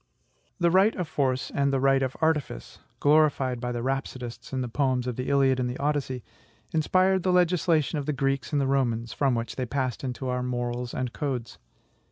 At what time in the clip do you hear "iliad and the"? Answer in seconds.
5.29-5.77